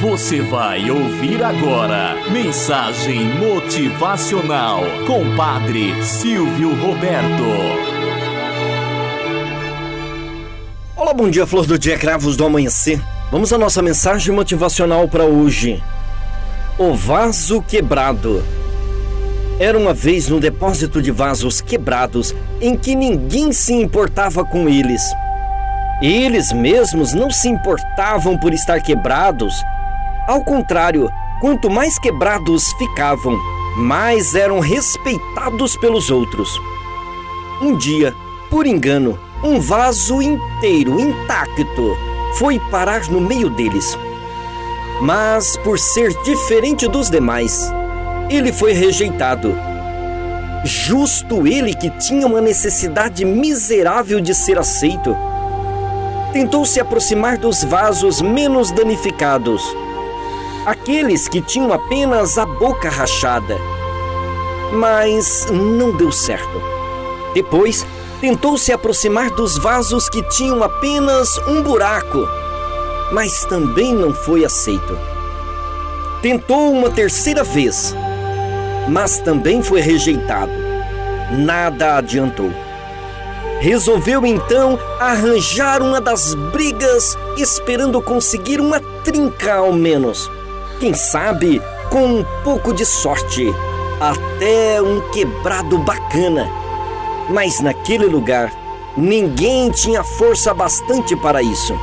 Você 0.00 0.40
vai 0.40 0.90
ouvir 0.90 1.44
agora 1.44 2.16
Mensagem 2.30 3.22
Motivacional 3.34 4.80
com 5.06 5.36
Padre 5.36 6.02
Silvio 6.02 6.74
Roberto. 6.74 7.44
Olá, 10.96 11.12
bom 11.12 11.28
dia, 11.28 11.46
flor 11.46 11.66
do 11.66 11.78
dia, 11.78 11.98
cravos 11.98 12.34
do 12.34 12.46
amanhecer. 12.46 12.98
Vamos 13.30 13.52
à 13.52 13.58
nossa 13.58 13.82
mensagem 13.82 14.34
motivacional 14.34 15.06
para 15.06 15.24
hoje. 15.24 15.82
O 16.78 16.94
vaso 16.94 17.60
quebrado. 17.60 18.42
Era 19.58 19.78
uma 19.78 19.92
vez 19.92 20.30
um 20.30 20.40
depósito 20.40 21.02
de 21.02 21.10
vasos 21.10 21.60
quebrados 21.60 22.34
em 22.58 22.74
que 22.74 22.94
ninguém 22.94 23.52
se 23.52 23.74
importava 23.74 24.46
com 24.46 24.66
eles. 24.66 25.02
Eles 26.00 26.52
mesmos 26.52 27.12
não 27.12 27.30
se 27.30 27.50
importavam 27.50 28.38
por 28.38 28.54
estar 28.54 28.80
quebrados. 28.80 29.62
Ao 30.26 30.42
contrário, 30.42 31.10
quanto 31.40 31.70
mais 31.70 31.98
quebrados 31.98 32.72
ficavam, 32.74 33.38
mais 33.76 34.34
eram 34.34 34.60
respeitados 34.60 35.76
pelos 35.76 36.10
outros. 36.10 36.60
Um 37.60 37.76
dia, 37.76 38.14
por 38.48 38.66
engano, 38.66 39.18
um 39.42 39.60
vaso 39.60 40.20
inteiro, 40.20 41.00
intacto, 41.00 41.96
foi 42.38 42.58
parar 42.70 43.08
no 43.08 43.20
meio 43.20 43.50
deles. 43.50 43.96
Mas, 45.00 45.56
por 45.58 45.78
ser 45.78 46.12
diferente 46.22 46.86
dos 46.86 47.08
demais, 47.08 47.72
ele 48.28 48.52
foi 48.52 48.72
rejeitado. 48.72 49.54
Justo 50.64 51.46
ele 51.46 51.74
que 51.74 51.90
tinha 51.90 52.26
uma 52.26 52.40
necessidade 52.40 53.24
miserável 53.24 54.20
de 54.20 54.34
ser 54.34 54.58
aceito 54.58 55.16
tentou 56.32 56.64
se 56.64 56.80
aproximar 56.80 57.38
dos 57.38 57.64
vasos 57.64 58.20
menos 58.20 58.70
danificados, 58.70 59.62
aqueles 60.66 61.28
que 61.28 61.40
tinham 61.40 61.72
apenas 61.72 62.38
a 62.38 62.44
boca 62.44 62.88
rachada. 62.88 63.56
Mas 64.72 65.46
não 65.50 65.96
deu 65.96 66.12
certo. 66.12 66.60
Depois, 67.34 67.86
tentou 68.20 68.58
se 68.58 68.72
aproximar 68.72 69.30
dos 69.30 69.56
vasos 69.58 70.08
que 70.08 70.22
tinham 70.30 70.62
apenas 70.62 71.38
um 71.48 71.62
buraco, 71.62 72.26
mas 73.12 73.44
também 73.44 73.94
não 73.94 74.12
foi 74.12 74.44
aceito. 74.44 74.98
Tentou 76.22 76.72
uma 76.72 76.90
terceira 76.90 77.42
vez, 77.42 77.94
mas 78.88 79.20
também 79.20 79.62
foi 79.62 79.80
rejeitado. 79.80 80.52
Nada 81.30 81.96
adiantou. 81.96 82.50
Resolveu 83.60 84.26
então 84.26 84.78
arranjar 84.98 85.82
uma 85.82 86.00
das 86.00 86.34
brigas, 86.34 87.16
esperando 87.36 88.00
conseguir 88.02 88.60
uma 88.60 88.80
trinca 89.04 89.54
ao 89.54 89.72
menos. 89.72 90.30
Quem 90.80 90.94
sabe, 90.94 91.60
com 91.90 92.06
um 92.06 92.24
pouco 92.42 92.72
de 92.72 92.86
sorte, 92.86 93.54
até 94.00 94.80
um 94.80 95.02
quebrado 95.10 95.76
bacana. 95.80 96.50
Mas 97.28 97.60
naquele 97.60 98.06
lugar, 98.06 98.50
ninguém 98.96 99.70
tinha 99.70 100.02
força 100.02 100.54
bastante 100.54 101.14
para 101.14 101.42
isso. 101.42 101.78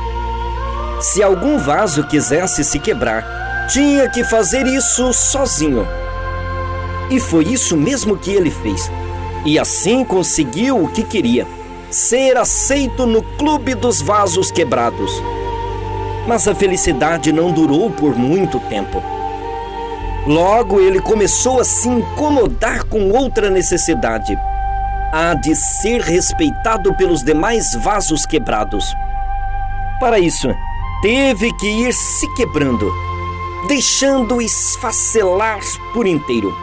Se 1.00 1.22
algum 1.22 1.58
vaso 1.58 2.08
quisesse 2.08 2.64
se 2.64 2.80
quebrar, 2.80 3.68
tinha 3.68 4.10
que 4.10 4.24
fazer 4.24 4.66
isso 4.66 5.12
sozinho. 5.12 5.86
E 7.08 7.20
foi 7.20 7.44
isso 7.44 7.76
mesmo 7.76 8.16
que 8.16 8.32
ele 8.32 8.50
fez. 8.50 8.90
E 9.44 9.60
assim 9.60 10.04
conseguiu 10.04 10.82
o 10.82 10.88
que 10.88 11.04
queria 11.04 11.46
ser 11.88 12.36
aceito 12.36 13.06
no 13.06 13.22
clube 13.22 13.76
dos 13.76 14.02
vasos 14.02 14.50
quebrados. 14.50 15.22
Mas 16.28 16.46
a 16.46 16.54
felicidade 16.54 17.32
não 17.32 17.50
durou 17.50 17.90
por 17.90 18.14
muito 18.14 18.60
tempo. 18.68 19.02
Logo 20.26 20.78
ele 20.78 21.00
começou 21.00 21.58
a 21.58 21.64
se 21.64 21.88
incomodar 21.88 22.84
com 22.84 23.10
outra 23.10 23.48
necessidade: 23.48 24.38
a 25.10 25.32
de 25.32 25.56
ser 25.56 26.02
respeitado 26.02 26.94
pelos 26.94 27.22
demais 27.22 27.74
vasos 27.82 28.26
quebrados. 28.26 28.94
Para 29.98 30.18
isso, 30.18 30.54
teve 31.00 31.50
que 31.54 31.66
ir 31.66 31.94
se 31.94 32.26
quebrando, 32.34 32.92
deixando 33.66 34.42
esfacelar 34.42 35.60
por 35.94 36.06
inteiro, 36.06 36.54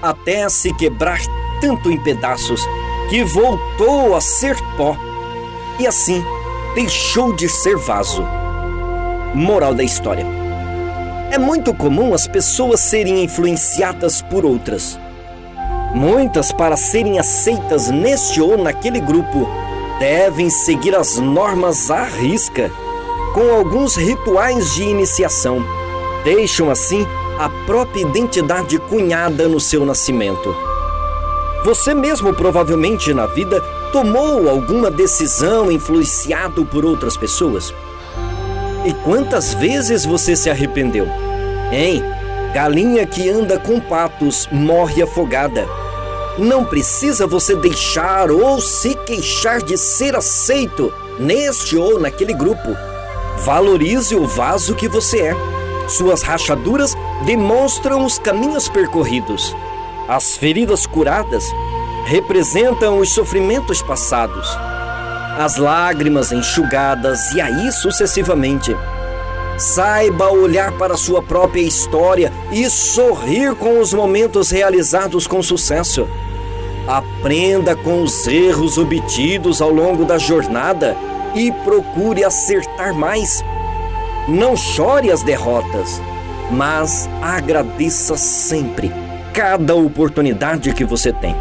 até 0.00 0.48
se 0.48 0.72
quebrar 0.72 1.20
tanto 1.60 1.90
em 1.90 1.98
pedaços 1.98 2.66
que 3.10 3.22
voltou 3.24 4.16
a 4.16 4.22
ser 4.22 4.56
pó 4.74 4.96
e 5.78 5.86
assim 5.86 6.24
deixou 6.74 7.34
de 7.34 7.46
ser 7.46 7.76
vaso. 7.76 8.24
Moral 9.34 9.74
da 9.74 9.82
história: 9.82 10.24
É 11.32 11.38
muito 11.38 11.74
comum 11.74 12.14
as 12.14 12.28
pessoas 12.28 12.78
serem 12.78 13.24
influenciadas 13.24 14.22
por 14.22 14.44
outras. 14.44 14.98
Muitas, 15.92 16.52
para 16.52 16.76
serem 16.76 17.18
aceitas 17.18 17.90
neste 17.90 18.40
ou 18.40 18.56
naquele 18.56 19.00
grupo, 19.00 19.48
devem 19.98 20.48
seguir 20.50 20.94
as 20.94 21.16
normas 21.16 21.90
à 21.90 22.04
risca, 22.04 22.70
com 23.32 23.52
alguns 23.52 23.96
rituais 23.96 24.72
de 24.74 24.84
iniciação. 24.84 25.64
Deixam 26.22 26.70
assim 26.70 27.04
a 27.38 27.48
própria 27.66 28.02
identidade 28.02 28.78
cunhada 28.78 29.48
no 29.48 29.58
seu 29.58 29.84
nascimento. 29.84 30.54
Você 31.64 31.92
mesmo 31.92 32.32
provavelmente 32.32 33.12
na 33.12 33.26
vida 33.26 33.60
tomou 33.92 34.48
alguma 34.48 34.90
decisão 34.90 35.72
influenciado 35.72 36.64
por 36.64 36.84
outras 36.84 37.16
pessoas? 37.16 37.74
E 38.84 38.92
quantas 38.92 39.54
vezes 39.54 40.04
você 40.04 40.36
se 40.36 40.50
arrependeu? 40.50 41.06
Hein? 41.72 42.02
Galinha 42.52 43.06
que 43.06 43.28
anda 43.28 43.58
com 43.58 43.80
patos 43.80 44.46
morre 44.52 45.02
afogada. 45.02 45.66
Não 46.38 46.64
precisa 46.64 47.26
você 47.26 47.56
deixar 47.56 48.30
ou 48.30 48.60
se 48.60 48.94
queixar 49.06 49.62
de 49.62 49.78
ser 49.78 50.14
aceito 50.14 50.92
neste 51.18 51.76
ou 51.76 51.98
naquele 51.98 52.34
grupo. 52.34 52.76
Valorize 53.38 54.14
o 54.14 54.26
vaso 54.26 54.74
que 54.74 54.88
você 54.88 55.28
é. 55.28 55.34
Suas 55.88 56.22
rachaduras 56.22 56.94
demonstram 57.24 58.04
os 58.04 58.18
caminhos 58.18 58.68
percorridos. 58.68 59.54
As 60.08 60.36
feridas 60.36 60.86
curadas 60.86 61.44
representam 62.06 62.98
os 62.98 63.12
sofrimentos 63.12 63.80
passados, 63.80 64.46
as 65.38 65.56
lágrimas 65.56 66.32
enxugadas 66.32 67.32
e 67.32 67.40
aí 67.40 67.72
sucessivamente. 67.72 68.76
Saiba 69.58 70.30
olhar 70.30 70.72
para 70.72 70.96
sua 70.96 71.22
própria 71.22 71.62
história 71.62 72.32
e 72.50 72.68
sorrir 72.68 73.54
com 73.54 73.78
os 73.78 73.92
momentos 73.92 74.50
realizados 74.50 75.26
com 75.26 75.42
sucesso. 75.42 76.08
Aprenda 76.88 77.74
com 77.76 78.02
os 78.02 78.26
erros 78.26 78.78
obtidos 78.78 79.62
ao 79.62 79.70
longo 79.70 80.04
da 80.04 80.18
jornada 80.18 80.96
e 81.34 81.50
procure 81.50 82.24
acertar 82.24 82.94
mais. 82.94 83.44
Não 84.28 84.56
chore 84.56 85.10
as 85.10 85.22
derrotas, 85.22 86.00
mas 86.50 87.08
agradeça 87.22 88.16
sempre 88.16 88.92
cada 89.32 89.74
oportunidade 89.74 90.72
que 90.72 90.84
você 90.84 91.12
tem. 91.12 91.34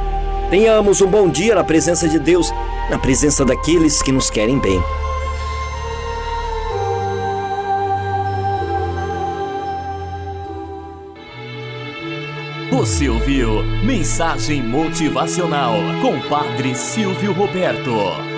Tenhamos 0.50 1.02
um 1.02 1.08
bom 1.08 1.28
dia 1.30 1.56
na 1.56 1.64
presença 1.64 2.08
de 2.08 2.20
Deus, 2.20 2.54
na 2.90 3.00
presença 3.00 3.46
daqueles 3.46 4.02
que 4.02 4.12
nos 4.12 4.30
querem 4.30 4.60
bem. 4.60 4.82
Você 12.72 13.08
ouviu 13.08 13.64
Mensagem 13.84 14.62
Motivacional 14.62 15.76
com 16.02 16.20
Padre 16.28 16.76
Silvio 16.76 17.32
Roberto. 17.32 18.33